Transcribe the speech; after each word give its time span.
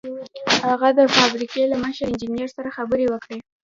هغه 0.67 0.89
د 0.97 0.99
فابریکې 1.15 1.63
له 1.71 1.77
مشر 1.83 2.03
انجنیر 2.09 2.47
سره 2.57 2.75
خبرې 2.77 3.05
وکړې 3.09 3.37